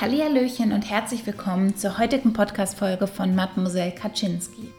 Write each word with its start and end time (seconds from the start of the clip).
Hallihallöchen 0.00 0.70
und 0.70 0.88
herzlich 0.88 1.26
willkommen 1.26 1.76
zur 1.76 1.98
heutigen 1.98 2.32
Podcast-Folge 2.32 3.08
von 3.08 3.34
Mademoiselle 3.34 3.90
Kaczynski. 3.90 4.70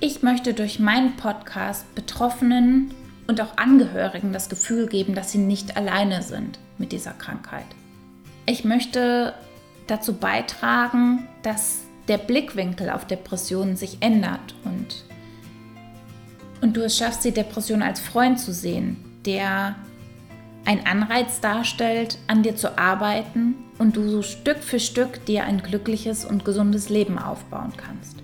Ich 0.00 0.22
möchte 0.22 0.54
durch 0.54 0.80
meinen 0.80 1.16
Podcast 1.16 1.94
Betroffenen 1.94 2.94
und 3.26 3.42
auch 3.42 3.58
Angehörigen 3.58 4.32
das 4.32 4.48
Gefühl 4.48 4.86
geben, 4.86 5.14
dass 5.14 5.32
sie 5.32 5.38
nicht 5.38 5.76
alleine 5.76 6.22
sind 6.22 6.58
mit 6.78 6.92
dieser 6.92 7.12
Krankheit. 7.12 7.66
Ich 8.46 8.64
möchte 8.64 9.34
dazu 9.86 10.14
beitragen, 10.14 11.28
dass 11.42 11.80
der 12.08 12.16
Blickwinkel 12.16 12.88
auf 12.88 13.06
Depressionen 13.06 13.76
sich 13.76 13.98
ändert 14.00 14.54
und, 14.64 15.04
und 16.62 16.74
du 16.74 16.80
es 16.80 16.96
schaffst, 16.96 17.22
die 17.22 17.32
Depression 17.32 17.82
als 17.82 18.00
Freund 18.00 18.40
zu 18.40 18.54
sehen, 18.54 18.96
der 19.26 19.76
ein 20.64 20.86
Anreiz 20.86 21.40
darstellt, 21.40 22.16
an 22.28 22.42
dir 22.42 22.56
zu 22.56 22.78
arbeiten 22.78 23.56
und 23.78 23.96
du 23.96 24.08
so 24.08 24.22
Stück 24.22 24.58
für 24.58 24.80
Stück 24.80 25.24
dir 25.26 25.44
ein 25.44 25.62
glückliches 25.62 26.24
und 26.24 26.44
gesundes 26.44 26.88
Leben 26.88 27.18
aufbauen 27.18 27.72
kannst. 27.76 28.16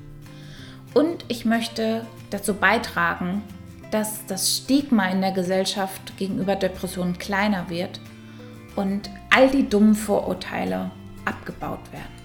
Und 0.93 1.25
ich 1.29 1.45
möchte 1.45 2.07
dazu 2.31 2.55
beitragen, 2.55 3.43
dass 3.91 4.27
das 4.27 4.57
Stigma 4.57 5.07
in 5.09 5.21
der 5.21 5.33
Gesellschaft 5.33 6.17
gegenüber 6.17 6.57
Depressionen 6.57 7.19
kleiner 7.19 7.69
wird 7.69 8.01
und 8.77 9.11
all 9.31 9.51
die 9.51 9.69
dummen 9.69 9.95
Vorurteile 9.95 10.91
abgebaut 11.25 11.93
werden. 11.93 12.25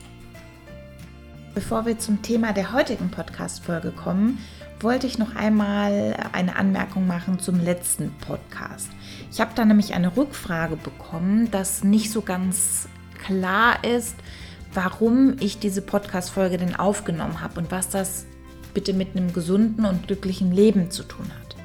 Bevor 1.53 1.85
wir 1.85 1.99
zum 1.99 2.21
Thema 2.21 2.53
der 2.53 2.73
heutigen 2.73 3.09
Podcast-Folge 3.09 3.91
kommen, 3.91 4.39
wollte 4.79 5.07
ich 5.07 5.17
noch 5.17 5.35
einmal 5.35 6.15
eine 6.31 6.55
Anmerkung 6.55 7.05
machen 7.05 7.39
zum 7.39 7.59
letzten 7.59 8.11
Podcast. 8.21 8.89
Ich 9.31 9.41
habe 9.41 9.51
da 9.55 9.65
nämlich 9.65 9.93
eine 9.93 10.15
Rückfrage 10.15 10.77
bekommen, 10.77 11.51
dass 11.51 11.83
nicht 11.83 12.11
so 12.11 12.21
ganz 12.21 12.87
klar 13.23 13.83
ist, 13.83 14.15
warum 14.73 15.35
ich 15.39 15.59
diese 15.59 15.81
Podcast-Folge 15.81 16.57
denn 16.57 16.75
aufgenommen 16.75 17.41
habe 17.41 17.59
und 17.59 17.71
was 17.71 17.89
das 17.89 18.25
bitte 18.73 18.93
mit 18.93 19.15
einem 19.15 19.33
gesunden 19.33 19.85
und 19.85 20.07
glücklichen 20.07 20.51
Leben 20.51 20.91
zu 20.91 21.03
tun 21.03 21.25
hat. 21.25 21.55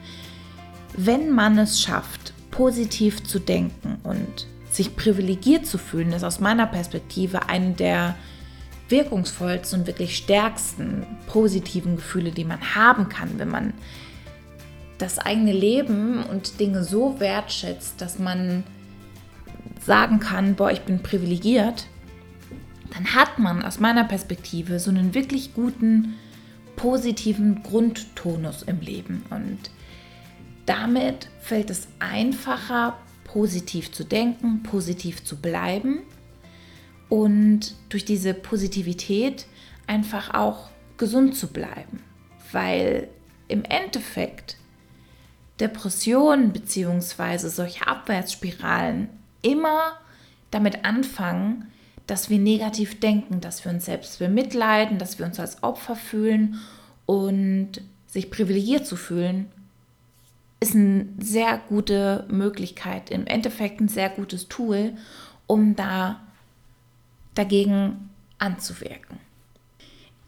Wenn 0.96 1.30
man 1.30 1.58
es 1.58 1.80
schafft, 1.80 2.33
positiv 2.50 3.24
zu 3.24 3.38
denken 3.38 3.98
und 4.05 4.46
sich 4.70 4.96
privilegiert 4.96 5.66
zu 5.66 5.78
fühlen, 5.78 6.12
ist 6.12 6.24
aus 6.24 6.41
meiner 6.41 6.66
Perspektive 6.66 7.48
eine 7.48 7.72
der 7.72 8.16
wirkungsvollsten 8.89 9.80
und 9.80 9.86
wirklich 9.86 10.16
stärksten 10.16 11.06
positiven 11.27 11.96
Gefühle, 11.96 12.30
die 12.30 12.44
man 12.44 12.74
haben 12.74 13.08
kann, 13.08 13.39
wenn 13.39 13.48
man 13.48 13.72
das 14.98 15.18
eigene 15.18 15.52
Leben 15.52 16.22
und 16.24 16.61
Dinge 16.61 16.84
so 16.84 17.18
wertschätzt, 17.18 18.00
dass 18.00 18.18
man 18.18 18.64
sagen 19.84 20.20
kann, 20.20 20.54
boah, 20.54 20.70
ich 20.70 20.80
bin 20.82 21.02
privilegiert, 21.02 21.86
dann 22.92 23.14
hat 23.14 23.38
man 23.38 23.62
aus 23.62 23.80
meiner 23.80 24.04
Perspektive 24.04 24.78
so 24.78 24.90
einen 24.90 25.14
wirklich 25.14 25.54
guten, 25.54 26.14
positiven 26.77 27.62
Grundtonus 27.62 28.62
im 28.62 28.80
Leben. 28.80 29.24
Und 29.30 29.58
damit 30.66 31.28
fällt 31.40 31.70
es 31.70 31.88
einfacher, 31.98 32.96
positiv 33.24 33.92
zu 33.92 34.05
denken, 34.05 34.62
positiv 34.62 35.24
zu 35.24 35.36
bleiben 35.36 36.00
und 37.08 37.74
durch 37.88 38.05
diese 38.05 38.32
Positivität 38.32 39.46
einfach 39.86 40.32
auch 40.34 40.70
gesund 40.96 41.36
zu 41.36 41.48
bleiben. 41.48 42.02
Weil 42.52 43.08
im 43.48 43.64
Endeffekt 43.64 44.56
Depressionen 45.60 46.52
bzw. 46.52 47.48
solche 47.48 47.86
Abwärtsspiralen 47.86 49.08
immer 49.44 49.92
damit 50.50 50.84
anfangen, 50.84 51.70
dass 52.06 52.30
wir 52.30 52.38
negativ 52.38 53.00
denken, 53.00 53.40
dass 53.40 53.64
wir 53.64 53.72
uns 53.72 53.86
selbst 53.86 54.18
bemitleiden, 54.18 54.98
dass 54.98 55.18
wir 55.18 55.26
uns 55.26 55.40
als 55.40 55.62
Opfer 55.62 55.96
fühlen 55.96 56.60
und 57.06 57.80
sich 58.06 58.30
privilegiert 58.30 58.86
zu 58.86 58.96
fühlen, 58.96 59.50
ist 60.60 60.74
eine 60.74 61.06
sehr 61.18 61.58
gute 61.68 62.27
Möglichkeit, 62.28 63.10
im 63.10 63.27
Endeffekt 63.27 63.80
ein 63.80 63.88
sehr 63.88 64.08
gutes 64.08 64.48
Tool, 64.48 64.94
um 65.46 65.77
da 65.77 66.20
dagegen 67.34 68.10
anzuwirken. 68.38 69.23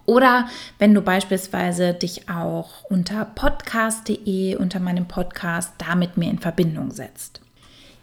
Oder 0.06 0.48
wenn 0.78 0.94
du 0.94 1.02
beispielsweise 1.02 1.92
dich 1.92 2.30
auch 2.30 2.84
unter 2.84 3.26
podcast.de, 3.26 4.56
unter 4.56 4.80
meinem 4.80 5.06
Podcast, 5.06 5.74
da 5.76 5.96
mit 5.96 6.16
mir 6.16 6.30
in 6.30 6.38
Verbindung 6.38 6.92
setzt. 6.92 7.42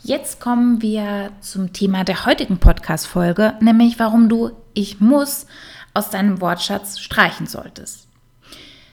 Jetzt 0.03 0.39
kommen 0.39 0.81
wir 0.81 1.31
zum 1.41 1.73
Thema 1.73 2.03
der 2.03 2.25
heutigen 2.25 2.57
Podcast-Folge, 2.57 3.53
nämlich 3.61 3.99
warum 3.99 4.29
du 4.29 4.49
Ich 4.73 4.99
muss 4.99 5.45
aus 5.93 6.09
deinem 6.09 6.41
Wortschatz 6.41 6.99
streichen 6.99 7.45
solltest. 7.45 8.07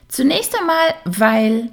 Zunächst 0.07 0.55
einmal, 0.55 0.93
weil 1.05 1.71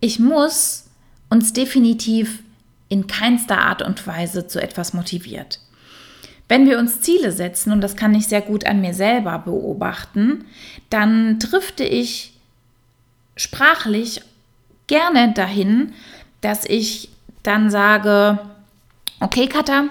ich 0.00 0.18
muss 0.18 0.90
uns 1.30 1.54
definitiv 1.54 2.42
in 2.90 3.06
keinster 3.06 3.58
Art 3.58 3.80
und 3.80 4.06
Weise 4.06 4.48
zu 4.48 4.60
etwas 4.60 4.92
motiviert. 4.92 5.60
Wenn 6.46 6.68
wir 6.68 6.78
uns 6.78 7.00
Ziele 7.00 7.32
setzen, 7.32 7.72
und 7.72 7.80
das 7.80 7.96
kann 7.96 8.14
ich 8.14 8.28
sehr 8.28 8.42
gut 8.42 8.66
an 8.66 8.82
mir 8.82 8.92
selber 8.92 9.38
beobachten, 9.38 10.44
dann 10.90 11.38
drifte 11.38 11.84
ich 11.84 12.38
sprachlich 13.34 14.20
gerne 14.88 15.32
dahin, 15.32 15.94
dass 16.42 16.66
ich 16.66 17.08
dann 17.42 17.70
sage, 17.70 18.38
okay 19.20 19.46
Katha, 19.46 19.84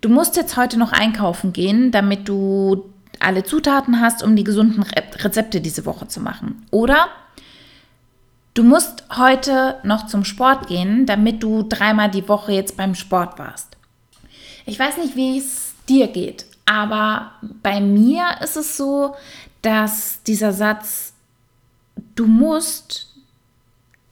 du 0.00 0.08
musst 0.08 0.36
jetzt 0.36 0.56
heute 0.56 0.78
noch 0.78 0.92
einkaufen 0.92 1.52
gehen, 1.52 1.90
damit 1.90 2.28
du 2.28 2.90
alle 3.20 3.44
Zutaten 3.44 4.00
hast, 4.00 4.22
um 4.22 4.36
die 4.36 4.44
gesunden 4.44 4.82
Rezepte 4.82 5.60
diese 5.60 5.86
Woche 5.86 6.08
zu 6.08 6.20
machen. 6.20 6.66
Oder 6.70 7.08
du 8.54 8.62
musst 8.62 9.04
heute 9.16 9.76
noch 9.82 10.06
zum 10.06 10.24
Sport 10.24 10.68
gehen, 10.68 11.06
damit 11.06 11.42
du 11.42 11.62
dreimal 11.62 12.10
die 12.10 12.28
Woche 12.28 12.52
jetzt 12.52 12.76
beim 12.76 12.94
Sport 12.94 13.38
warst. 13.38 13.76
Ich 14.66 14.78
weiß 14.78 14.98
nicht, 14.98 15.16
wie 15.16 15.38
es 15.38 15.74
dir 15.88 16.08
geht, 16.08 16.46
aber 16.66 17.32
bei 17.62 17.80
mir 17.80 18.24
ist 18.42 18.56
es 18.56 18.76
so, 18.76 19.14
dass 19.62 20.22
dieser 20.22 20.52
Satz, 20.52 21.12
du 22.14 22.26
musst, 22.26 23.14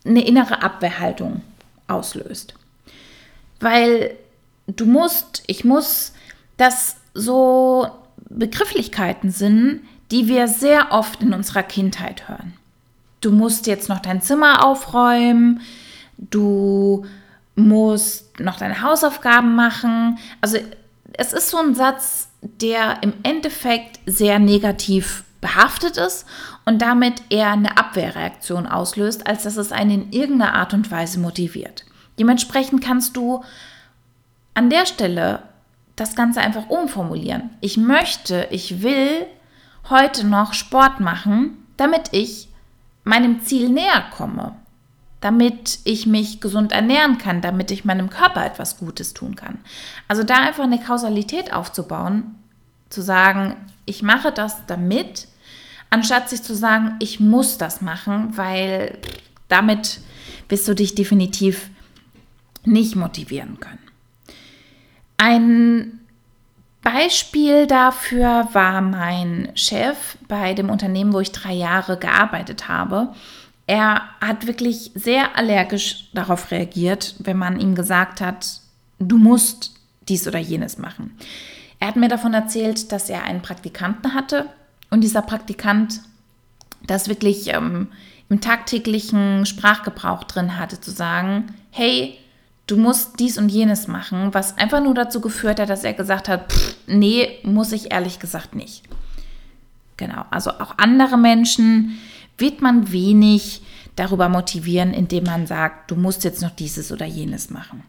eine 0.05 0.27
innere 0.27 0.63
Abwehrhaltung 0.63 1.43
auslöst. 1.87 2.55
Weil 3.61 4.17
du 4.77 4.87
musst, 4.87 5.43
ich 5.47 5.65
muss, 5.65 6.13
das 6.57 6.97
so 7.15 7.89
Begrifflichkeiten 8.29 9.31
sind, 9.31 9.81
die 10.11 10.29
wir 10.29 10.49
sehr 10.49 10.93
oft 10.93 11.23
in 11.23 11.33
unserer 11.33 11.63
Kindheit 11.63 12.29
hören. 12.29 12.55
Du 13.21 13.31
musst 13.31 13.67
jetzt 13.67 13.89
noch 13.89 14.01
dein 14.01 14.21
Zimmer 14.21 14.65
aufräumen, 14.65 15.61
du 16.19 17.07
musst 17.55 18.41
noch 18.41 18.59
deine 18.59 18.83
Hausaufgaben 18.83 19.55
machen. 19.55 20.19
Also 20.41 20.59
es 21.13 21.33
ist 21.33 21.51
so 21.51 21.59
ein 21.59 21.75
Satz, 21.75 22.29
der 22.41 23.03
im 23.03 23.13
Endeffekt 23.23 24.01
sehr 24.07 24.39
negativ 24.39 25.25
behaftet 25.41 25.97
ist 25.97 26.27
und 26.65 26.81
damit 26.81 27.23
eher 27.31 27.51
eine 27.51 27.77
Abwehrreaktion 27.77 28.67
auslöst, 28.67 29.27
als 29.27 29.43
dass 29.43 29.57
es 29.57 29.73
einen 29.73 29.91
in 29.91 30.13
irgendeiner 30.13 30.55
Art 30.55 30.73
und 30.73 30.91
Weise 30.91 31.19
motiviert. 31.19 31.85
Dementsprechend 32.19 32.83
kannst 32.83 33.17
du 33.17 33.43
an 34.55 34.71
der 34.71 34.87
Stelle 34.87 35.43
das 35.97 36.15
Ganze 36.15 36.41
einfach 36.41 36.69
umformulieren. 36.69 37.51
Ich 37.61 37.77
möchte, 37.77 38.49
ich 38.51 38.83
will 38.83 39.27
heute 39.89 40.27
noch 40.27 40.55
Sport 40.55 41.01
machen, 41.01 41.67
damit 41.77 42.09
ich 42.13 42.49
meinem 43.05 43.43
Ziel 43.43 43.69
näher 43.69 44.05
komme, 44.17 44.55
damit 45.21 45.81
ich 45.85 46.07
mich 46.07 46.41
gesund 46.41 46.73
ernähren 46.73 47.19
kann, 47.19 47.41
damit 47.41 47.71
ich 47.71 47.85
meinem 47.85 48.11
Körper 48.11 48.45
etwas 48.45 48.79
Gutes 48.79 49.15
tun 49.15 49.37
kann. 49.37 49.59
Also 50.09 50.23
da 50.23 50.37
einfach 50.37 50.65
eine 50.65 50.81
Kausalität 50.81 51.53
aufzubauen, 51.53 52.37
zu 52.91 53.03
sagen, 53.03 53.57
ich 53.87 54.03
mache 54.03 54.33
das 54.33 54.67
damit, 54.67 55.29
anstatt 55.91 56.29
sich 56.29 56.43
zu 56.43 56.55
sagen, 56.55 56.97
ich 57.01 57.21
muss 57.21 57.59
das 57.59 57.81
machen, 57.81 58.37
weil 58.37 58.99
damit 59.49 60.01
wirst 60.49 60.69
du 60.69 60.75
dich 60.75 60.95
definitiv 60.95 61.71
nicht 62.65 62.97
motivieren 62.97 63.59
können. 63.61 63.79
Ein 65.25 66.01
Beispiel 66.83 67.69
dafür 67.69 68.49
war 68.55 68.81
mein 68.81 69.53
Chef 69.55 70.17
bei 70.27 70.53
dem 70.53 70.69
Unternehmen, 70.69 71.13
wo 71.13 71.21
ich 71.21 71.31
drei 71.31 71.53
Jahre 71.53 71.97
gearbeitet 71.97 72.67
habe. 72.67 73.15
Er 73.69 74.03
hat 74.21 74.49
wirklich 74.49 74.91
sehr 74.97 75.39
allergisch 75.39 76.11
darauf 76.13 76.51
reagiert, 76.51 77.15
wenn 77.21 77.39
man 77.39 77.61
ihm 77.61 77.77
gesagt 77.77 78.21
hat, 78.21 78.63
du 78.99 79.17
musst 79.17 79.77
dies 80.09 80.27
oder 80.27 80.41
jenes 80.41 80.77
machen. 80.77 81.17
Er 81.79 81.87
hat 81.87 81.95
mir 81.95 82.09
davon 82.09 82.35
erzählt, 82.35 82.91
dass 82.91 83.09
er 83.09 83.23
einen 83.23 83.43
Praktikanten 83.43 84.15
hatte 84.15 84.47
und 84.91 85.03
dieser 85.03 85.23
Praktikant 85.23 86.01
das 86.89 87.07
wirklich 87.07 87.47
ähm, 87.55 87.93
im 88.29 88.41
tagtäglichen 88.41 89.47
Sprachgebrauch 89.47 90.25
drin 90.25 90.59
hatte, 90.59 90.81
zu 90.81 90.91
sagen, 90.91 91.55
hey, 91.71 92.19
du 92.73 92.79
musst 92.79 93.21
dies 93.21 93.37
und 93.37 93.51
jenes 93.51 93.87
machen, 93.87 94.33
was 94.33 94.57
einfach 94.57 94.83
nur 94.83 94.95
dazu 94.95 95.21
geführt 95.21 95.61
hat, 95.61 95.69
dass 95.69 95.85
er 95.85 95.93
gesagt 95.93 96.27
hat, 96.27 96.51
pff, 96.51 96.75
nee, 96.87 97.39
muss 97.43 97.71
ich 97.71 97.93
ehrlich 97.93 98.19
gesagt 98.19 98.55
nicht. 98.55 98.83
Genau, 99.99 100.25
also 100.31 100.53
auch 100.53 100.79
andere 100.79 101.19
Menschen 101.19 101.99
wird 102.39 102.63
man 102.63 102.91
wenig 102.91 103.61
darüber 103.95 104.31
motivieren, 104.31 104.95
indem 104.95 105.25
man 105.25 105.47
sagt, 105.47 105.91
du 105.91 105.97
musst 105.97 106.25
jetzt 106.25 106.41
noch 106.41 106.51
dieses 106.51 106.91
oder 106.91 107.05
jenes 107.05 107.51
machen. 107.51 107.83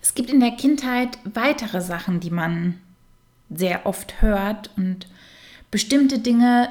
Es 0.00 0.14
gibt 0.14 0.30
in 0.30 0.38
der 0.38 0.52
Kindheit 0.52 1.18
weitere 1.24 1.80
Sachen, 1.80 2.20
die 2.20 2.30
man 2.30 2.78
sehr 3.50 3.86
oft 3.86 4.22
hört 4.22 4.70
und 4.76 5.08
bestimmte 5.72 6.20
Dinge, 6.20 6.68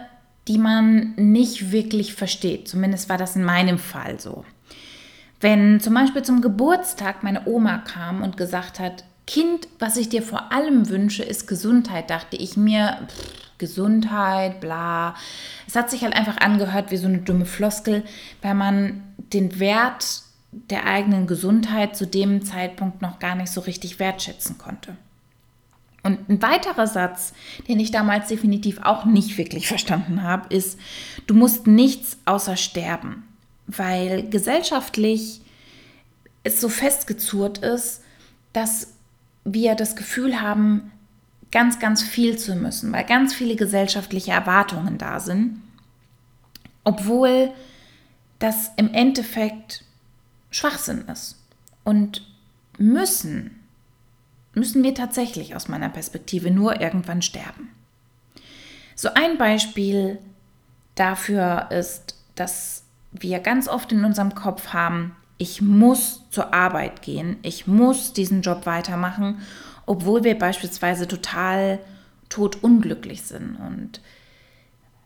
die 0.48 0.58
man 0.58 1.16
nicht 1.18 1.74
wirklich 1.74 2.14
versteht. 2.14 2.70
Zumindest 2.70 3.10
war 3.10 3.18
das 3.18 3.36
in 3.36 3.44
meinem 3.44 3.78
Fall 3.78 4.22
so. 4.22 4.46
Wenn 5.40 5.80
zum 5.80 5.94
Beispiel 5.94 6.24
zum 6.24 6.42
Geburtstag 6.42 7.24
meine 7.24 7.46
Oma 7.46 7.80
kam 7.80 8.24
und 8.24 8.38
gesagt 8.38 8.80
hat, 8.80 9.04
Kind, 9.28 9.68
was 9.78 9.98
ich 9.98 10.08
dir 10.10 10.24
vor 10.24 10.54
allem 10.54 10.90
wünsche, 10.90 11.22
ist 11.22 11.48
Gesundheit, 11.48 12.10
dachte 12.10 12.38
ich 12.38 12.56
mir, 12.56 13.08
pff, 13.08 13.34
Gesundheit, 13.58 14.62
bla. 14.62 15.16
Es 15.68 15.76
hat 15.76 15.90
sich 15.90 16.04
halt 16.04 16.16
einfach 16.16 16.38
angehört 16.38 16.92
wie 16.92 16.98
so 16.98 17.08
eine 17.08 17.20
dumme 17.20 17.46
Floskel, 17.46 18.04
weil 18.42 18.54
man 18.54 19.04
den 19.18 19.60
Wert 19.60 20.22
der 20.52 20.86
eigenen 20.86 21.28
Gesundheit 21.28 21.96
zu 21.96 22.08
dem 22.08 22.46
Zeitpunkt 22.46 23.02
noch 23.02 23.20
gar 23.20 23.36
nicht 23.36 23.52
so 23.52 23.62
richtig 23.62 24.00
wertschätzen 24.00 24.58
konnte. 24.58 24.96
Und 26.04 26.30
ein 26.30 26.42
weiterer 26.42 26.88
Satz, 26.88 27.34
den 27.68 27.82
ich 27.82 27.92
damals 27.92 28.30
definitiv 28.30 28.80
auch 28.84 29.04
nicht 29.04 29.38
wirklich 29.38 29.68
verstanden 29.68 30.24
habe, 30.24 30.54
ist, 30.54 30.80
du 31.26 31.34
musst 31.34 31.68
nichts 31.68 32.18
außer 32.24 32.56
sterben, 32.56 33.27
weil 33.68 34.30
gesellschaftlich 34.30 35.42
es 36.44 36.62
so 36.62 36.70
festgezurrt 36.70 37.60
ist, 37.60 38.02
dass 38.54 38.94
wir 39.44 39.76
das 39.76 39.96
Gefühl 39.96 40.42
haben, 40.42 40.92
ganz, 41.52 41.80
ganz 41.80 42.02
viel 42.02 42.38
zu 42.38 42.56
müssen, 42.56 42.92
weil 42.92 43.06
ganz 43.06 43.34
viele 43.34 43.56
gesellschaftliche 43.56 44.32
Erwartungen 44.32 44.98
da 44.98 45.20
sind, 45.20 45.62
obwohl 46.84 47.52
das 48.40 48.72
im 48.78 48.94
Endeffekt 48.94 49.84
Schwachsinn 50.50 51.06
ist. 51.08 51.38
Und 51.84 52.28
müssen, 52.78 53.64
müssen 54.54 54.84
wir 54.84 54.94
tatsächlich 54.94 55.56
aus 55.56 55.68
meiner 55.68 55.90
Perspektive 55.90 56.52
nur 56.52 56.82
irgendwann 56.82 57.22
sterben. 57.22 57.70
So 58.96 59.10
ein 59.14 59.38
Beispiel 59.38 60.20
dafür 60.96 61.70
ist, 61.72 62.16
dass 62.36 62.84
wir 63.20 63.40
ganz 63.40 63.68
oft 63.68 63.92
in 63.92 64.06
unserem 64.06 64.36
Kopf 64.36 64.74
haben, 64.74 65.16
ich 65.38 65.62
muss 65.62 66.24
zur 66.32 66.54
Arbeit 66.54 67.02
gehen, 67.02 67.38
ich 67.44 67.68
muss 67.68 68.14
diesen 68.14 68.42
Job 68.42 68.66
weitermachen, 68.66 69.42
obwohl 69.86 70.24
wir 70.24 70.38
beispielsweise 70.38 71.08
total 71.08 71.80
totunglücklich 72.30 73.24
sind. 73.24 73.56
Und 73.56 74.02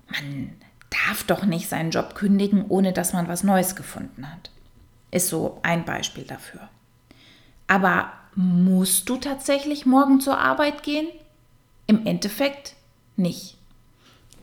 man 0.10 0.54
darf 0.90 1.24
doch 1.24 1.46
nicht 1.46 1.70
seinen 1.70 1.92
Job 1.92 2.16
kündigen, 2.16 2.66
ohne 2.68 2.94
dass 2.94 3.14
man 3.14 3.28
was 3.28 3.44
Neues 3.44 3.76
gefunden 3.76 4.32
hat. 4.32 4.50
Ist 5.12 5.30
so 5.30 5.60
ein 5.64 5.86
Beispiel 5.86 6.24
dafür. 6.24 6.70
Aber 7.68 8.12
musst 8.36 9.10
du 9.10 9.18
tatsächlich 9.18 9.86
morgen 9.86 10.22
zur 10.22 10.38
Arbeit 10.38 10.84
gehen? 10.84 11.08
Im 11.88 12.06
Endeffekt 12.06 12.76
nicht. 13.18 13.58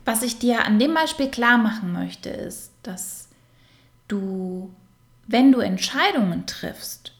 Was 0.05 0.23
ich 0.23 0.39
dir 0.39 0.65
an 0.65 0.79
dem 0.79 0.93
Beispiel 0.93 1.29
klar 1.29 1.57
machen 1.57 1.93
möchte, 1.93 2.29
ist, 2.29 2.71
dass 2.83 3.28
du 4.09 4.73
wenn 5.31 5.51
du 5.51 5.59
Entscheidungen 5.59 6.47
triffst, 6.47 7.13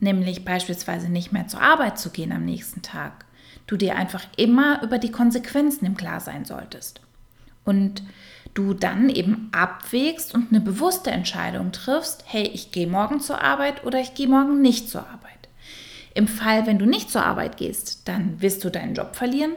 nämlich 0.00 0.44
beispielsweise 0.44 1.08
nicht 1.08 1.30
mehr 1.30 1.46
zur 1.46 1.62
Arbeit 1.62 1.96
zu 1.96 2.10
gehen 2.10 2.32
am 2.32 2.44
nächsten 2.44 2.82
Tag, 2.82 3.24
du 3.68 3.76
dir 3.76 3.94
einfach 3.94 4.24
immer 4.36 4.82
über 4.82 4.98
die 4.98 5.12
Konsequenzen 5.12 5.86
im 5.86 5.96
Klar 5.96 6.18
sein 6.18 6.44
solltest. 6.44 7.00
Und 7.64 8.02
du 8.54 8.74
dann 8.74 9.08
eben 9.10 9.48
abwägst 9.52 10.34
und 10.34 10.50
eine 10.50 10.60
bewusste 10.60 11.12
Entscheidung 11.12 11.70
triffst, 11.70 12.24
hey, 12.26 12.48
ich 12.48 12.72
gehe 12.72 12.88
morgen 12.88 13.20
zur 13.20 13.40
Arbeit 13.40 13.84
oder 13.84 14.00
ich 14.00 14.14
gehe 14.14 14.26
morgen 14.26 14.60
nicht 14.60 14.88
zur 14.88 15.02
Arbeit. 15.02 15.48
Im 16.14 16.26
Fall, 16.26 16.66
wenn 16.66 16.80
du 16.80 16.86
nicht 16.86 17.12
zur 17.12 17.24
Arbeit 17.24 17.58
gehst, 17.58 18.08
dann 18.08 18.42
wirst 18.42 18.64
du 18.64 18.70
deinen 18.70 18.96
Job 18.96 19.14
verlieren 19.14 19.52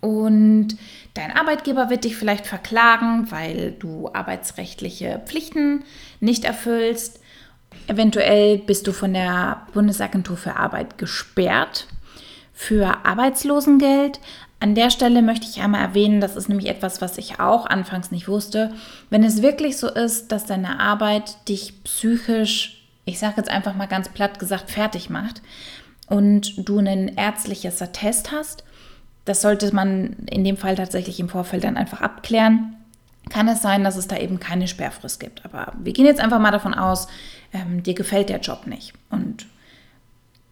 und 0.00 0.76
dein 1.14 1.30
Arbeitgeber 1.30 1.90
wird 1.90 2.04
dich 2.04 2.16
vielleicht 2.16 2.46
verklagen, 2.46 3.30
weil 3.30 3.72
du 3.72 4.10
arbeitsrechtliche 4.12 5.22
Pflichten 5.26 5.84
nicht 6.20 6.44
erfüllst. 6.44 7.20
Eventuell 7.86 8.58
bist 8.58 8.86
du 8.86 8.92
von 8.92 9.12
der 9.14 9.66
Bundesagentur 9.72 10.36
für 10.36 10.56
Arbeit 10.56 10.98
gesperrt 10.98 11.86
für 12.54 13.04
Arbeitslosengeld. 13.04 14.20
An 14.60 14.74
der 14.74 14.88
Stelle 14.88 15.20
möchte 15.20 15.46
ich 15.46 15.60
einmal 15.60 15.82
erwähnen, 15.82 16.20
das 16.20 16.36
ist 16.36 16.48
nämlich 16.48 16.68
etwas, 16.68 17.02
was 17.02 17.18
ich 17.18 17.40
auch 17.40 17.66
anfangs 17.66 18.12
nicht 18.12 18.28
wusste. 18.28 18.72
Wenn 19.10 19.24
es 19.24 19.42
wirklich 19.42 19.76
so 19.76 19.88
ist, 19.88 20.32
dass 20.32 20.46
deine 20.46 20.80
Arbeit 20.80 21.48
dich 21.48 21.82
psychisch, 21.82 22.86
ich 23.04 23.18
sage 23.18 23.34
jetzt 23.38 23.50
einfach 23.50 23.74
mal 23.74 23.88
ganz 23.88 24.08
platt 24.08 24.38
gesagt, 24.38 24.70
fertig 24.70 25.10
macht 25.10 25.42
und 26.08 26.68
du 26.68 26.78
ein 26.78 27.08
ärztliches 27.08 27.82
Attest 27.82 28.32
hast, 28.32 28.64
das 29.24 29.40
sollte 29.40 29.74
man 29.74 30.16
in 30.30 30.44
dem 30.44 30.56
Fall 30.56 30.76
tatsächlich 30.76 31.18
im 31.20 31.28
Vorfeld 31.28 31.64
dann 31.64 31.76
einfach 31.76 32.00
abklären. 32.02 32.76
Kann 33.30 33.48
es 33.48 33.62
sein, 33.62 33.84
dass 33.84 33.96
es 33.96 34.06
da 34.06 34.18
eben 34.18 34.38
keine 34.38 34.68
Sperrfrist 34.68 35.18
gibt. 35.18 35.44
Aber 35.44 35.72
wir 35.78 35.94
gehen 35.94 36.04
jetzt 36.04 36.20
einfach 36.20 36.38
mal 36.40 36.50
davon 36.50 36.74
aus, 36.74 37.08
ähm, 37.52 37.82
dir 37.82 37.94
gefällt 37.94 38.28
der 38.28 38.40
Job 38.40 38.66
nicht. 38.66 38.92
Und 39.08 39.46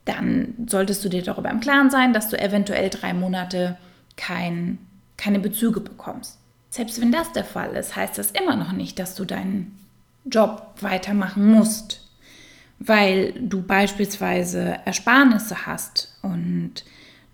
dann 0.06 0.54
solltest 0.66 1.04
du 1.04 1.08
dir 1.08 1.22
darüber 1.22 1.50
im 1.50 1.60
Klaren 1.60 1.90
sein, 1.90 2.12
dass 2.12 2.28
du 2.28 2.40
eventuell 2.40 2.88
drei 2.88 3.12
Monate 3.12 3.76
kein, 4.16 4.78
keine 5.16 5.38
Bezüge 5.38 5.80
bekommst. 5.80 6.38
Selbst 6.70 7.00
wenn 7.00 7.12
das 7.12 7.32
der 7.32 7.44
Fall 7.44 7.76
ist, 7.76 7.94
heißt 7.94 8.16
das 8.16 8.30
immer 8.30 8.56
noch 8.56 8.72
nicht, 8.72 8.98
dass 8.98 9.14
du 9.14 9.26
deinen 9.26 9.78
Job 10.24 10.74
weitermachen 10.80 11.46
musst, 11.52 12.08
weil 12.78 13.32
du 13.34 13.62
beispielsweise 13.62 14.78
Ersparnisse 14.86 15.66
hast 15.66 16.16
und 16.22 16.84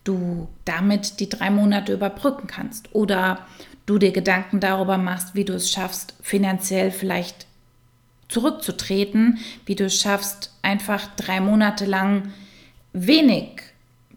du 0.08 0.48
damit 0.64 1.20
die 1.20 1.28
drei 1.28 1.50
Monate 1.50 1.92
überbrücken 1.92 2.46
kannst 2.46 2.94
oder 2.94 3.40
du 3.84 3.98
dir 3.98 4.10
Gedanken 4.10 4.58
darüber 4.58 4.96
machst, 4.96 5.34
wie 5.34 5.44
du 5.44 5.52
es 5.52 5.70
schaffst, 5.70 6.14
finanziell 6.22 6.90
vielleicht 6.90 7.46
zurückzutreten, 8.28 9.38
wie 9.66 9.74
du 9.74 9.84
es 9.84 10.00
schaffst, 10.00 10.52
einfach 10.62 11.06
drei 11.16 11.40
Monate 11.40 11.84
lang 11.84 12.32
wenig 12.92 13.62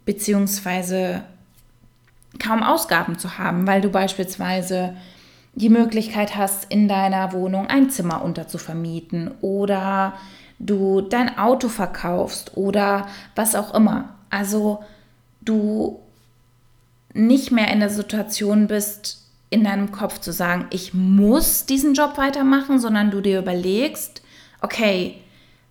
beziehungsweise 0.04 1.22
kaum 2.38 2.62
Ausgaben 2.62 3.18
zu 3.18 3.38
haben, 3.38 3.66
weil 3.66 3.82
du 3.82 3.90
beispielsweise 3.90 4.96
die 5.54 5.68
Möglichkeit 5.68 6.36
hast, 6.36 6.64
in 6.72 6.88
deiner 6.88 7.32
Wohnung 7.32 7.66
ein 7.66 7.90
Zimmer 7.90 8.22
unterzuvermieten 8.22 9.32
oder 9.42 10.14
du 10.58 11.02
dein 11.02 11.38
Auto 11.38 11.68
verkaufst 11.68 12.56
oder 12.56 13.06
was 13.34 13.54
auch 13.54 13.74
immer. 13.74 14.14
Also 14.30 14.82
du 15.44 16.00
nicht 17.14 17.50
mehr 17.50 17.70
in 17.70 17.80
der 17.80 17.90
Situation 17.90 18.66
bist, 18.66 19.22
in 19.50 19.64
deinem 19.64 19.92
Kopf 19.92 20.18
zu 20.18 20.32
sagen, 20.32 20.66
ich 20.70 20.94
muss 20.94 21.66
diesen 21.66 21.94
Job 21.94 22.16
weitermachen, 22.16 22.78
sondern 22.78 23.10
du 23.10 23.20
dir 23.20 23.38
überlegst, 23.38 24.22
okay, 24.62 25.16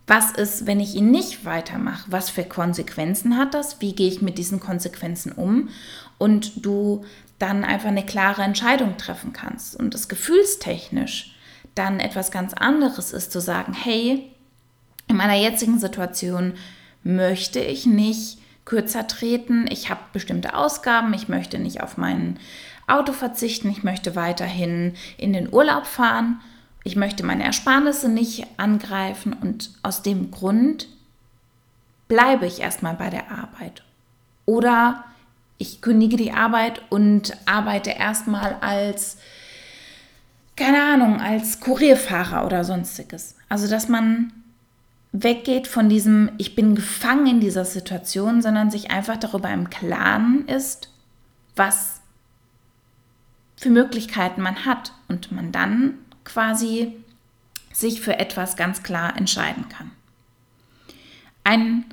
was 0.06 0.32
ist, 0.32 0.68
wenn 0.68 0.80
ich 0.80 0.96
ihn 0.96 1.10
nicht 1.10 1.46
weitermache? 1.46 2.04
Was 2.12 2.30
für 2.30 2.44
Konsequenzen 2.44 3.38
hat 3.38 3.54
das? 3.54 3.82
Wie 3.82 3.94
gehe 3.94 4.10
ich 4.10 4.22
mit 4.22 4.38
diesen 4.38 4.60
Konsequenzen 4.60 5.32
um? 5.32 5.70
Und 6.18 6.66
du 6.66 7.06
dann 7.40 7.64
einfach 7.64 7.88
eine 7.88 8.06
klare 8.06 8.44
Entscheidung 8.44 8.98
treffen 8.98 9.34
kannst. 9.34 9.76
Und 9.76 9.94
das 9.94 10.10
gefühlstechnisch 10.10 11.36
dann 11.74 12.00
etwas 12.00 12.30
ganz 12.30 12.54
anderes 12.54 13.14
ist, 13.14 13.32
zu 13.32 13.40
sagen, 13.40 13.74
hey, 13.74 14.30
in 15.08 15.16
meiner 15.16 15.36
jetzigen 15.36 15.80
Situation 15.80 16.54
möchte 17.04 17.60
ich 17.60 17.86
nicht 17.86 18.38
kürzer 18.72 19.06
treten. 19.06 19.66
Ich 19.70 19.90
habe 19.90 20.00
bestimmte 20.14 20.56
Ausgaben, 20.56 21.14
ich 21.14 21.28
möchte 21.28 21.60
nicht 21.60 21.84
auf 21.84 21.98
mein 21.98 22.40
Auto 22.88 23.12
verzichten, 23.12 23.70
ich 23.70 23.84
möchte 23.84 24.16
weiterhin 24.16 24.94
in 25.18 25.34
den 25.34 25.54
Urlaub 25.54 25.86
fahren, 25.86 26.40
ich 26.86 26.96
möchte 26.96 27.26
meine 27.26 27.44
Ersparnisse 27.44 28.08
nicht 28.08 28.48
angreifen 28.56 29.34
und 29.34 29.72
aus 29.84 30.04
dem 30.04 30.32
Grund 30.32 30.88
bleibe 32.08 32.46
ich 32.46 32.62
erstmal 32.62 32.94
bei 32.94 33.10
der 33.10 33.30
Arbeit. 33.30 33.84
Oder 34.46 35.04
ich 35.58 35.82
kündige 35.82 36.16
die 36.16 36.32
Arbeit 36.32 36.82
und 36.90 37.36
arbeite 37.46 37.90
erstmal 37.90 38.56
als 38.62 39.18
keine 40.56 40.82
Ahnung, 40.82 41.20
als 41.20 41.60
Kurierfahrer 41.60 42.46
oder 42.46 42.64
sonstiges. 42.64 43.36
Also, 43.50 43.68
dass 43.68 43.90
man 43.90 44.32
weggeht 45.12 45.68
von 45.68 45.90
diesem, 45.90 46.32
ich 46.38 46.56
bin 46.56 46.76
gefangen 46.76 47.28
in 47.28 47.40
dieser 47.40 47.66
Situation, 47.66 48.42
sondern 48.42 48.72
sich 48.72 48.92
einfach 48.92 49.18
darüber 49.18 49.50
im 49.50 49.70
Klaren 49.70 50.48
ist, 50.48 50.90
was 51.56 52.02
für 53.58 53.70
Möglichkeiten 53.70 54.42
man 54.42 54.66
hat 54.66 54.94
und 55.08 55.32
man 55.32 55.52
dann 55.52 55.96
quasi 56.24 56.96
sich 57.74 58.02
für 58.02 58.20
etwas 58.20 58.56
ganz 58.56 58.84
klar 58.84 59.18
entscheiden 59.18 59.68
kann. 59.70 59.92
Ein 61.44 61.86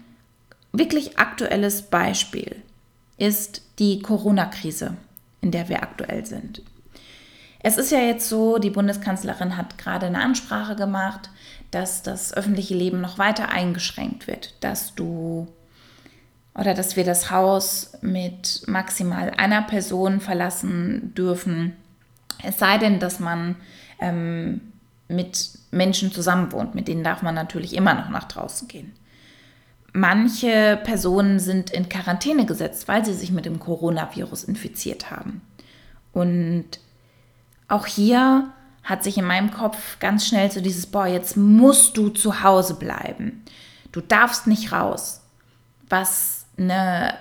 wirklich 0.73 1.19
aktuelles 1.19 1.83
Beispiel 1.83 2.63
ist 3.17 3.63
die 3.79 4.01
Corona-Krise, 4.01 4.97
in 5.41 5.51
der 5.51 5.69
wir 5.69 5.83
aktuell 5.83 6.25
sind. 6.25 6.63
Es 7.61 7.77
ist 7.77 7.91
ja 7.91 7.99
jetzt 7.99 8.29
so, 8.29 8.59
die 8.59 8.71
Bundeskanzlerin 8.71 9.57
hat 9.57 9.79
gerade 9.79 10.07
eine 10.07 10.21
Ansprache 10.21 10.77
gemacht, 10.77 11.31
dass 11.71 12.03
das 12.03 12.33
öffentliche 12.33 12.75
Leben 12.75 13.01
noch 13.01 13.19
weiter 13.19 13.49
eingeschränkt 13.51 14.27
wird, 14.27 14.55
dass 14.61 14.95
du 14.95 15.49
oder 16.55 16.75
dass 16.75 16.97
wir 16.97 17.05
das 17.05 17.31
Haus 17.31 17.93
mit 18.01 18.63
maximal 18.67 19.31
einer 19.31 19.63
Person 19.63 20.21
verlassen 20.21 21.15
dürfen, 21.15 21.77
es 22.43 22.59
sei 22.59 22.79
denn, 22.79 22.99
dass 22.99 23.21
man 23.21 23.57
ähm, 24.01 24.61
mit 25.09 25.51
Menschen 25.71 26.11
zusammenwohnt, 26.13 26.75
mit 26.75 26.89
denen 26.89 27.05
darf 27.05 27.23
man 27.23 27.35
natürlich 27.35 27.75
immer 27.75 27.95
noch 27.95 28.09
nach 28.09 28.25
draußen 28.25 28.67
gehen. 28.67 28.93
Manche 29.93 30.79
Personen 30.85 31.39
sind 31.39 31.71
in 31.71 31.89
Quarantäne 31.89 32.45
gesetzt, 32.45 32.89
weil 32.89 33.05
sie 33.05 33.15
sich 33.15 33.31
mit 33.31 33.47
dem 33.47 33.59
Coronavirus 33.59 34.45
infiziert 34.45 35.11
haben. 35.11 35.41
Und 36.13 36.67
auch 37.69 37.87
hier 37.87 38.53
hat 38.88 39.04
sich 39.04 39.18
in 39.18 39.26
meinem 39.26 39.50
Kopf 39.50 39.99
ganz 39.99 40.26
schnell 40.26 40.50
so 40.50 40.62
dieses, 40.62 40.87
boah, 40.87 41.07
jetzt 41.07 41.37
musst 41.37 41.99
du 41.99 42.09
zu 42.09 42.42
Hause 42.42 42.75
bleiben. 42.75 43.45
Du 43.92 44.00
darfst 44.00 44.47
nicht 44.47 44.73
raus. 44.73 45.21
Was 45.90 46.47
eine 46.57 47.14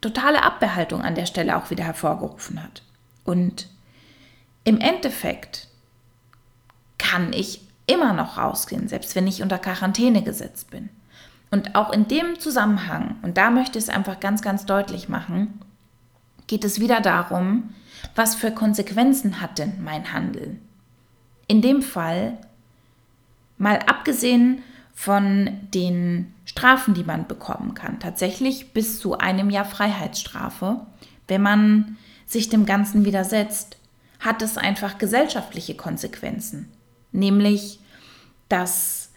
totale 0.00 0.44
Abbehaltung 0.44 1.02
an 1.02 1.16
der 1.16 1.26
Stelle 1.26 1.56
auch 1.56 1.70
wieder 1.70 1.82
hervorgerufen 1.82 2.62
hat. 2.62 2.82
Und 3.24 3.68
im 4.62 4.80
Endeffekt 4.80 5.66
kann 6.98 7.32
ich 7.32 7.60
immer 7.86 8.12
noch 8.12 8.38
rausgehen, 8.38 8.86
selbst 8.86 9.16
wenn 9.16 9.26
ich 9.26 9.42
unter 9.42 9.58
Quarantäne 9.58 10.22
gesetzt 10.22 10.70
bin. 10.70 10.88
Und 11.50 11.74
auch 11.74 11.92
in 11.92 12.06
dem 12.06 12.38
Zusammenhang, 12.38 13.16
und 13.22 13.36
da 13.36 13.50
möchte 13.50 13.78
ich 13.78 13.84
es 13.84 13.90
einfach 13.90 14.20
ganz, 14.20 14.40
ganz 14.40 14.66
deutlich 14.66 15.08
machen, 15.08 15.60
geht 16.46 16.64
es 16.64 16.78
wieder 16.78 17.00
darum, 17.00 17.74
was 18.14 18.34
für 18.34 18.50
Konsequenzen 18.50 19.40
hat 19.40 19.58
denn 19.58 19.82
mein 19.82 20.12
Handeln? 20.12 20.60
In 21.46 21.62
dem 21.62 21.82
Fall, 21.82 22.38
mal 23.56 23.78
abgesehen 23.80 24.62
von 24.94 25.50
den 25.74 26.34
Strafen, 26.44 26.94
die 26.94 27.04
man 27.04 27.26
bekommen 27.26 27.74
kann, 27.74 28.00
tatsächlich 28.00 28.72
bis 28.72 28.98
zu 28.98 29.18
einem 29.18 29.50
Jahr 29.50 29.64
Freiheitsstrafe, 29.64 30.80
wenn 31.28 31.42
man 31.42 31.96
sich 32.26 32.48
dem 32.48 32.66
Ganzen 32.66 33.04
widersetzt, 33.04 33.76
hat 34.20 34.42
es 34.42 34.58
einfach 34.58 34.98
gesellschaftliche 34.98 35.74
Konsequenzen. 35.74 36.70
Nämlich, 37.12 37.80
dass 38.48 39.10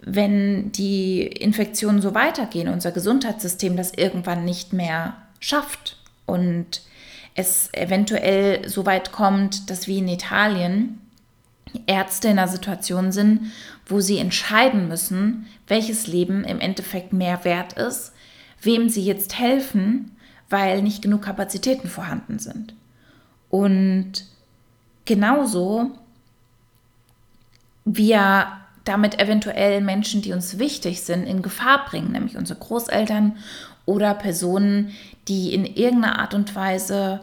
wenn 0.00 0.72
die 0.72 1.22
Infektionen 1.22 2.00
so 2.00 2.14
weitergehen, 2.14 2.68
unser 2.68 2.92
Gesundheitssystem 2.92 3.76
das 3.76 3.92
irgendwann 3.92 4.44
nicht 4.44 4.72
mehr 4.72 5.16
schafft 5.40 5.98
und 6.24 6.82
es 7.38 7.72
eventuell 7.72 8.68
so 8.68 8.84
weit 8.84 9.12
kommt, 9.12 9.70
dass 9.70 9.86
wie 9.86 9.98
in 9.98 10.08
Italien 10.08 11.00
Ärzte 11.86 12.28
in 12.28 12.38
einer 12.38 12.48
Situation 12.48 13.12
sind, 13.12 13.52
wo 13.86 14.00
sie 14.00 14.18
entscheiden 14.18 14.88
müssen, 14.88 15.46
welches 15.68 16.08
Leben 16.08 16.42
im 16.44 16.58
Endeffekt 16.58 17.12
mehr 17.12 17.44
wert 17.44 17.74
ist, 17.74 18.12
wem 18.60 18.88
sie 18.88 19.04
jetzt 19.04 19.38
helfen, 19.38 20.16
weil 20.50 20.82
nicht 20.82 21.00
genug 21.00 21.22
Kapazitäten 21.22 21.88
vorhanden 21.88 22.40
sind. 22.40 22.74
Und 23.50 24.24
genauso 25.04 25.92
wir 27.84 28.48
damit 28.84 29.20
eventuell 29.20 29.80
Menschen, 29.80 30.22
die 30.22 30.32
uns 30.32 30.58
wichtig 30.58 31.02
sind, 31.02 31.24
in 31.24 31.42
Gefahr 31.42 31.84
bringen, 31.84 32.10
nämlich 32.10 32.36
unsere 32.36 32.58
Großeltern 32.58 33.36
oder 33.88 34.12
Personen, 34.12 34.92
die 35.28 35.54
in 35.54 35.64
irgendeiner 35.64 36.18
Art 36.18 36.34
und 36.34 36.54
Weise 36.54 37.20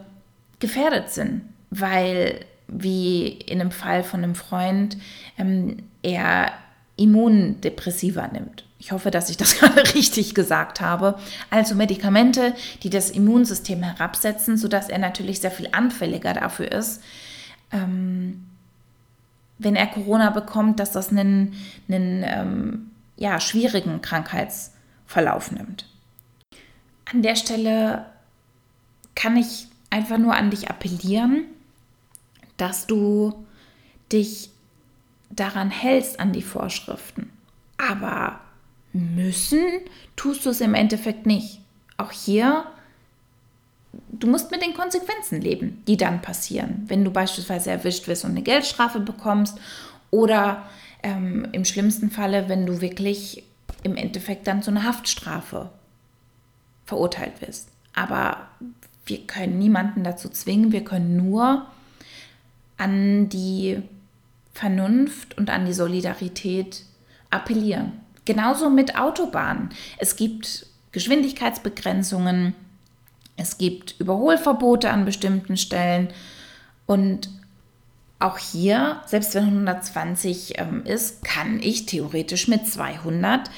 gefährdet 0.58 1.12
sind, 1.12 1.44
weil 1.70 2.40
wie 2.68 3.28
in 3.28 3.62
einem 3.62 3.70
Fall 3.70 4.04
von 4.04 4.24
einem 4.24 4.34
Freund 4.34 4.98
ähm, 5.38 5.78
er 6.02 6.52
Immundepressiva 6.96 8.28
nimmt. 8.30 8.66
Ich 8.80 8.92
hoffe, 8.92 9.12
dass 9.12 9.30
ich 9.30 9.38
das 9.38 9.56
gerade 9.60 9.94
richtig 9.94 10.34
gesagt 10.34 10.82
habe. 10.82 11.20
Also 11.52 11.76
Medikamente, 11.76 12.56
die 12.82 12.90
das 12.90 13.12
Immunsystem 13.12 13.84
herabsetzen, 13.84 14.58
sodass 14.58 14.90
er 14.90 14.98
natürlich 14.98 15.42
sehr 15.42 15.52
viel 15.52 15.70
anfälliger 15.72 16.34
dafür 16.34 16.72
ist, 16.72 17.04
ähm, 17.72 18.44
wenn 19.60 19.76
er 19.76 19.86
Corona 19.86 20.32
bekommt, 20.32 20.80
dass 20.80 20.92
das 20.92 21.10
einen, 21.10 21.54
einen 21.88 22.24
ähm, 22.26 22.92
ja, 23.18 23.40
schwierigen 23.40 24.02
Krankheitsverlauf 24.02 25.52
nimmt. 25.52 25.86
An 27.12 27.22
der 27.22 27.36
Stelle 27.36 28.06
kann 29.14 29.38
ich 29.38 29.68
einfach 29.90 30.18
nur 30.18 30.36
an 30.36 30.50
dich 30.50 30.70
appellieren, 30.70 31.46
dass 32.58 32.88
du 32.88 33.46
dich 34.12 34.50
daran 35.30 35.70
hältst 35.70 36.20
an 36.20 36.34
die 36.34 36.42
Vorschriften. 36.42 37.32
Aber 37.78 38.40
müssen 38.94 39.64
tust 40.16 40.46
du 40.46 40.50
es 40.50 40.62
im 40.62 40.74
Endeffekt 40.74 41.26
nicht. 41.26 41.60
Auch 41.98 42.12
hier 42.12 42.66
du 44.20 44.28
musst 44.28 44.52
mit 44.52 44.62
den 44.62 44.74
Konsequenzen 44.74 45.42
leben, 45.42 45.84
die 45.88 45.98
dann 45.98 46.22
passieren, 46.22 46.84
wenn 46.88 47.04
du 47.04 47.12
beispielsweise 47.12 47.72
erwischt 47.72 48.08
wirst 48.08 48.26
und 48.26 48.32
eine 48.32 48.42
Geldstrafe 48.42 49.00
bekommst 49.00 49.58
oder 50.12 50.64
ähm, 51.04 51.48
im 51.52 51.66
schlimmsten 51.66 52.10
Falle, 52.12 52.50
wenn 52.50 52.66
du 52.66 52.82
wirklich 52.82 53.44
im 53.84 53.96
Endeffekt 53.96 54.48
dann 54.48 54.64
zu 54.64 54.72
einer 54.72 54.84
Haftstrafe 54.84 55.70
verurteilt 56.86 57.42
wirst. 57.42 57.70
Aber 57.94 58.48
wir 59.06 59.26
können 59.26 59.60
niemanden 59.60 60.04
dazu 60.04 60.30
zwingen, 60.30 60.72
wir 60.72 60.84
können 60.84 61.18
nur 61.18 61.66
an 62.78 63.30
die 63.30 63.82
Vernunft 64.54 65.38
und 65.38 65.50
an 65.50 65.66
die 65.66 65.74
Solidarität 65.74 66.84
appellieren. 67.30 67.94
Genauso 68.26 68.70
mit 68.70 68.98
Autobahnen. 68.98 69.70
Es 69.98 70.16
gibt 70.16 70.66
Geschwindigkeitsbegrenzungen, 70.92 72.56
es 73.38 73.58
gibt 73.58 74.00
Überholverbote 74.00 74.90
an 74.90 75.06
bestimmten 75.06 75.58
Stellen 75.58 76.10
und 76.86 77.30
auch 78.20 78.38
hier, 78.38 79.02
selbst 79.06 79.36
wenn 79.36 79.44
120 79.44 80.58
ähm, 80.58 80.86
ist, 80.86 81.24
kann 81.24 81.60
ich 81.60 81.86
theoretisch 81.86 82.48
mit 82.48 82.66
200 82.68 83.50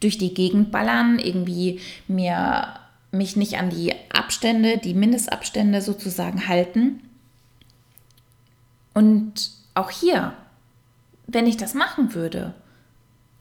durch 0.00 0.18
die 0.18 0.32
Gegend 0.32 0.72
ballern, 0.72 1.18
irgendwie 1.18 1.80
mir 2.08 2.78
mich 3.10 3.36
nicht 3.36 3.58
an 3.58 3.70
die 3.70 3.94
Abstände, 4.12 4.78
die 4.78 4.94
Mindestabstände 4.94 5.80
sozusagen 5.80 6.48
halten. 6.48 7.00
Und 8.94 9.50
auch 9.74 9.90
hier, 9.90 10.32
wenn 11.26 11.46
ich 11.46 11.56
das 11.56 11.74
machen 11.74 12.14
würde, 12.14 12.54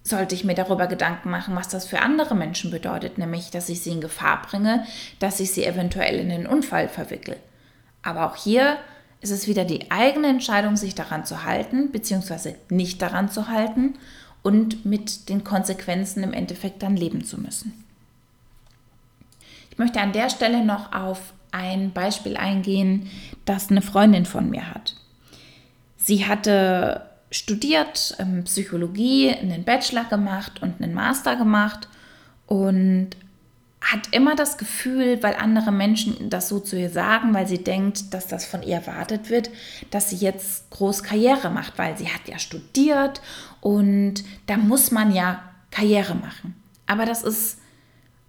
sollte 0.04 0.36
ich 0.36 0.44
mir 0.44 0.54
darüber 0.54 0.88
Gedanken 0.88 1.32
machen, 1.32 1.56
was 1.56 1.68
das 1.68 1.88
für 1.88 2.00
andere 2.00 2.36
Menschen 2.36 2.70
bedeutet, 2.70 3.18
nämlich, 3.18 3.50
dass 3.50 3.70
ich 3.70 3.82
sie 3.82 3.92
in 3.92 4.02
Gefahr 4.02 4.42
bringe, 4.44 4.86
dass 5.20 5.40
ich 5.40 5.52
sie 5.52 5.66
eventuell 5.66 6.20
in 6.20 6.32
einen 6.32 6.48
Unfall 6.48 6.90
verwickle. 6.90 7.38
Aber 8.04 8.28
auch 8.28 8.36
hier 8.36 8.78
ist 9.26 9.32
es 9.32 9.48
wieder 9.48 9.66
die 9.66 9.90
eigene 9.90 10.28
Entscheidung, 10.28 10.78
sich 10.78 10.94
daran 10.94 11.26
zu 11.26 11.44
halten, 11.44 11.92
beziehungsweise 11.92 12.56
nicht 12.70 13.02
daran 13.02 13.28
zu 13.28 13.48
halten 13.48 13.96
und 14.44 14.86
mit 14.86 15.30
den 15.30 15.44
Konsequenzen 15.44 16.22
im 16.22 16.32
Endeffekt 16.32 16.84
dann 16.84 16.96
leben 16.96 17.26
zu 17.26 17.42
müssen. 17.42 17.74
Ich 19.72 19.80
möchte 19.80 20.00
an 20.00 20.12
der 20.12 20.30
Stelle 20.30 20.64
noch 20.64 20.94
auf 20.94 21.34
ein 21.52 21.92
Beispiel 21.92 22.38
eingehen, 22.38 23.10
das 23.46 23.72
eine 23.72 23.82
Freundin 23.82 24.28
von 24.28 24.48
mir 24.52 24.70
hat. 24.70 24.96
Sie 25.98 26.28
hatte 26.28 27.10
studiert, 27.32 28.16
ähm, 28.20 28.44
Psychologie, 28.44 29.32
einen 29.32 29.64
Bachelor 29.64 30.04
gemacht 30.04 30.62
und 30.62 30.80
einen 30.80 30.94
Master 30.94 31.36
gemacht 31.36 31.90
und 32.46 33.10
hat 33.86 34.08
immer 34.12 34.36
das 34.36 34.58
Gefühl, 34.58 35.22
weil 35.22 35.36
andere 35.36 35.72
Menschen 35.72 36.30
das 36.32 36.50
so 36.50 36.60
zu 36.60 36.76
ihr 36.76 36.90
sagen, 36.90 37.34
weil 37.36 37.48
sie 37.48 37.64
denkt, 37.64 38.14
dass 38.14 38.26
das 38.26 38.44
von 38.44 38.64
ihr 38.64 38.76
erwartet 38.76 39.30
wird, 39.30 39.52
dass 39.92 40.10
sie 40.10 40.16
jetzt 40.16 40.72
groß 40.72 41.04
Karriere 41.04 41.52
macht, 41.52 41.78
weil 41.78 41.96
sie 41.96 42.10
hat 42.10 42.28
ja 42.28 42.40
studiert 42.40 43.22
und 43.62 44.24
da 44.48 44.58
muss 44.58 44.90
man 44.90 45.14
ja 45.14 45.44
Karriere 45.70 46.16
machen. 46.16 46.56
Aber 46.88 47.06
das 47.06 47.22
ist 47.22 47.60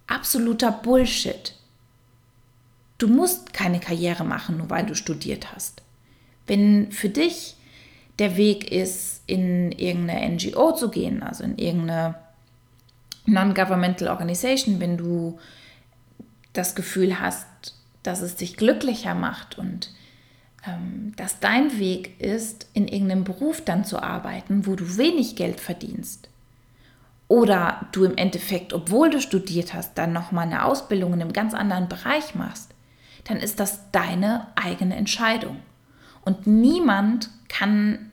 absoluter 0.05 0.71
Bullshit. 0.71 1.55
Du 2.99 3.07
musst 3.07 3.51
keine 3.51 3.79
Karriere 3.79 4.23
machen, 4.23 4.57
nur 4.57 4.69
weil 4.69 4.85
du 4.85 4.95
studiert 4.95 5.53
hast. 5.53 5.81
Wenn 6.45 6.91
für 6.91 7.09
dich 7.09 7.55
der 8.19 8.37
Weg 8.37 8.71
ist, 8.71 9.21
in 9.27 9.71
irgendeine 9.71 10.35
NGO 10.35 10.71
zu 10.73 10.89
gehen, 10.89 11.21
also 11.23 11.43
in 11.43 11.57
irgendeine 11.57 12.15
Non-Governmental 13.27 14.07
Organization, 14.07 14.79
wenn 14.79 14.97
du 14.97 15.37
das 16.53 16.75
Gefühl 16.75 17.19
hast, 17.19 17.45
dass 18.01 18.21
es 18.21 18.35
dich 18.35 18.57
glücklicher 18.57 19.13
macht 19.13 19.57
und 19.57 19.91
ähm, 20.65 21.13
dass 21.17 21.39
dein 21.39 21.77
Weg 21.77 22.19
ist, 22.19 22.67
in 22.73 22.87
irgendeinem 22.87 23.25
Beruf 23.25 23.63
dann 23.63 23.85
zu 23.85 24.01
arbeiten, 24.01 24.65
wo 24.65 24.75
du 24.75 24.97
wenig 24.97 25.35
Geld 25.35 25.59
verdienst. 25.59 26.29
Oder 27.27 27.87
du 27.91 28.05
im 28.05 28.15
Endeffekt, 28.15 28.73
obwohl 28.73 29.09
du 29.09 29.19
studiert 29.19 29.73
hast, 29.73 29.97
dann 29.97 30.13
nochmal 30.13 30.45
eine 30.45 30.63
Ausbildung 30.63 31.13
in 31.13 31.21
einem 31.21 31.33
ganz 31.33 31.53
anderen 31.53 31.89
Bereich 31.89 32.35
machst, 32.35 32.73
dann 33.25 33.37
ist 33.37 33.59
das 33.59 33.91
deine 33.91 34.47
eigene 34.55 34.95
Entscheidung. 34.95 35.57
Und 36.23 36.47
niemand 36.47 37.29
kann 37.49 38.11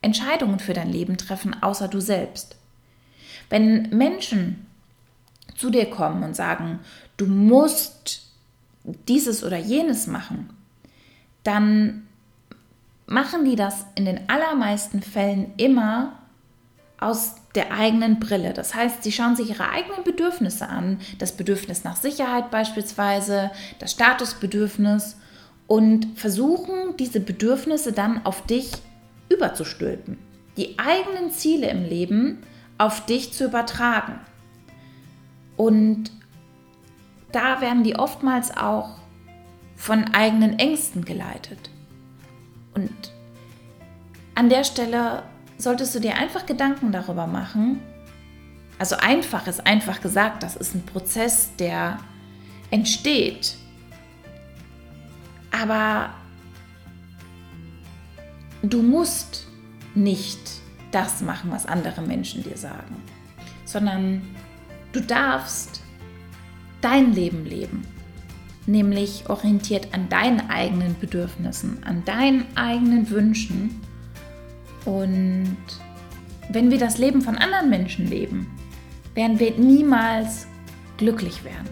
Entscheidungen 0.00 0.60
für 0.60 0.74
dein 0.74 0.90
Leben 0.90 1.18
treffen, 1.18 1.60
außer 1.62 1.88
du 1.88 2.00
selbst. 2.00 2.56
Wenn 3.52 3.90
Menschen 3.90 4.66
zu 5.54 5.68
dir 5.68 5.90
kommen 5.90 6.24
und 6.24 6.34
sagen, 6.34 6.80
du 7.18 7.26
musst 7.26 8.22
dieses 9.08 9.44
oder 9.44 9.58
jenes 9.58 10.06
machen, 10.06 10.48
dann 11.44 12.08
machen 13.04 13.44
die 13.44 13.54
das 13.54 13.84
in 13.94 14.06
den 14.06 14.26
allermeisten 14.30 15.02
Fällen 15.02 15.52
immer 15.58 16.18
aus 16.98 17.34
der 17.54 17.74
eigenen 17.74 18.20
Brille. 18.20 18.54
Das 18.54 18.74
heißt, 18.74 19.02
sie 19.02 19.12
schauen 19.12 19.36
sich 19.36 19.50
ihre 19.50 19.68
eigenen 19.68 20.02
Bedürfnisse 20.02 20.66
an, 20.66 20.98
das 21.18 21.32
Bedürfnis 21.32 21.84
nach 21.84 21.96
Sicherheit 21.96 22.50
beispielsweise, 22.50 23.50
das 23.80 23.92
Statusbedürfnis 23.92 25.18
und 25.66 26.06
versuchen 26.18 26.96
diese 26.98 27.20
Bedürfnisse 27.20 27.92
dann 27.92 28.24
auf 28.24 28.46
dich 28.46 28.72
überzustülpen. 29.28 30.16
Die 30.56 30.78
eigenen 30.78 31.30
Ziele 31.32 31.68
im 31.68 31.84
Leben 31.84 32.38
auf 32.78 33.06
dich 33.06 33.32
zu 33.32 33.44
übertragen. 33.44 34.18
Und 35.56 36.10
da 37.30 37.60
werden 37.60 37.84
die 37.84 37.96
oftmals 37.96 38.56
auch 38.56 38.98
von 39.76 40.14
eigenen 40.14 40.58
Ängsten 40.58 41.04
geleitet. 41.04 41.70
Und 42.74 43.12
an 44.34 44.48
der 44.48 44.64
Stelle 44.64 45.22
solltest 45.58 45.94
du 45.94 46.00
dir 46.00 46.16
einfach 46.16 46.46
Gedanken 46.46 46.92
darüber 46.92 47.26
machen. 47.26 47.80
Also 48.78 48.96
einfach 48.96 49.46
ist 49.46 49.66
einfach 49.66 50.00
gesagt, 50.00 50.42
das 50.42 50.56
ist 50.56 50.74
ein 50.74 50.84
Prozess, 50.84 51.54
der 51.56 51.98
entsteht. 52.70 53.56
Aber 55.50 56.10
du 58.62 58.82
musst 58.82 59.46
nicht 59.94 60.61
das 60.92 61.20
machen, 61.22 61.50
was 61.50 61.66
andere 61.66 62.02
Menschen 62.02 62.42
dir 62.42 62.56
sagen, 62.56 62.96
sondern 63.64 64.22
du 64.92 65.00
darfst 65.00 65.82
dein 66.80 67.12
Leben 67.12 67.44
leben, 67.44 67.84
nämlich 68.66 69.28
orientiert 69.28 69.88
an 69.92 70.08
deinen 70.08 70.50
eigenen 70.50 70.98
Bedürfnissen, 71.00 71.82
an 71.84 72.04
deinen 72.04 72.44
eigenen 72.56 73.10
Wünschen. 73.10 73.80
Und 74.84 75.56
wenn 76.50 76.70
wir 76.70 76.78
das 76.78 76.98
Leben 76.98 77.22
von 77.22 77.36
anderen 77.38 77.70
Menschen 77.70 78.08
leben, 78.08 78.46
werden 79.14 79.38
wir 79.38 79.56
niemals 79.56 80.46
glücklich 80.96 81.44
werden, 81.44 81.68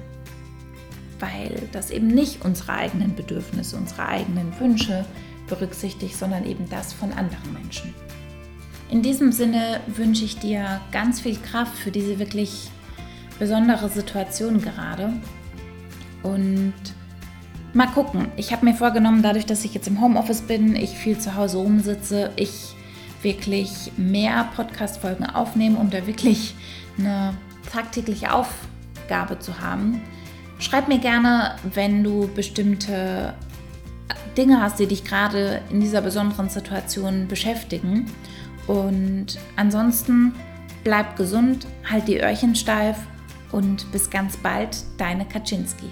weil 1.18 1.68
das 1.72 1.90
eben 1.90 2.08
nicht 2.08 2.44
unsere 2.44 2.72
eigenen 2.72 3.14
Bedürfnisse, 3.14 3.76
unsere 3.76 4.06
eigenen 4.06 4.58
Wünsche 4.58 5.04
berücksichtigt, 5.48 6.16
sondern 6.16 6.46
eben 6.46 6.68
das 6.68 6.92
von 6.92 7.12
anderen 7.12 7.52
Menschen. 7.52 7.94
In 8.90 9.02
diesem 9.02 9.30
Sinne 9.30 9.80
wünsche 9.86 10.24
ich 10.24 10.38
dir 10.38 10.80
ganz 10.90 11.20
viel 11.20 11.36
Kraft 11.36 11.78
für 11.78 11.92
diese 11.92 12.18
wirklich 12.18 12.70
besondere 13.38 13.88
Situation 13.88 14.60
gerade. 14.60 15.12
Und 16.24 16.74
mal 17.72 17.86
gucken. 17.86 18.28
Ich 18.36 18.52
habe 18.52 18.64
mir 18.64 18.74
vorgenommen, 18.74 19.22
dadurch, 19.22 19.46
dass 19.46 19.64
ich 19.64 19.74
jetzt 19.74 19.86
im 19.86 20.00
Homeoffice 20.00 20.42
bin, 20.42 20.74
ich 20.74 20.90
viel 20.90 21.18
zu 21.18 21.36
Hause 21.36 21.58
rumsitze, 21.58 22.32
ich 22.34 22.74
wirklich 23.22 23.92
mehr 23.96 24.48
Podcast-Folgen 24.56 25.26
aufnehme, 25.26 25.78
um 25.78 25.90
da 25.90 26.06
wirklich 26.08 26.54
eine 26.98 27.34
tagtägliche 27.72 28.32
Aufgabe 28.32 29.38
zu 29.38 29.60
haben. 29.60 30.00
Schreib 30.58 30.88
mir 30.88 30.98
gerne, 30.98 31.54
wenn 31.62 32.02
du 32.02 32.28
bestimmte 32.34 33.34
Dinge 34.36 34.60
hast, 34.60 34.78
die 34.78 34.86
dich 34.86 35.04
gerade 35.04 35.62
in 35.70 35.80
dieser 35.80 36.02
besonderen 36.02 36.48
Situation 36.48 37.28
beschäftigen. 37.28 38.06
Und 38.70 39.36
ansonsten 39.56 40.32
bleib 40.84 41.16
gesund, 41.16 41.66
halt 41.90 42.06
die 42.06 42.20
Öhrchen 42.20 42.54
steif 42.54 42.96
und 43.50 43.90
bis 43.90 44.10
ganz 44.10 44.36
bald, 44.36 44.84
deine 44.96 45.24
Kaczynski. 45.24 45.90